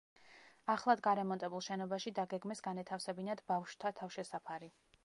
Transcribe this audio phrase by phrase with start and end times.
[0.75, 4.77] ახლად გარემონტებულ შენობაში დაგეგმეს განეთავსებინათ ბავშვთა თავშესაფარი.